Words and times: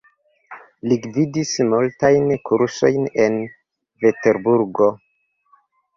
Li 0.91 0.95
gvidis 1.03 1.51
multajn 1.73 2.27
kursojn 2.51 3.07
en 3.27 3.39
Peterburgo. 4.03 4.89